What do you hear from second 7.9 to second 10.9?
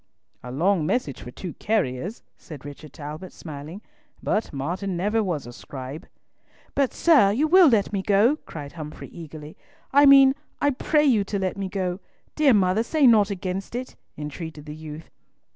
me go," cried Humfrey, eagerly. "I mean, I